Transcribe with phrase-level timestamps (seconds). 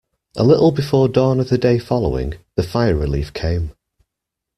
[0.35, 3.75] A little before dawn of the day following, the fire relief came.